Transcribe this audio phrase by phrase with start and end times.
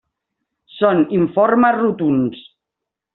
[0.77, 2.41] Són informes rotunds.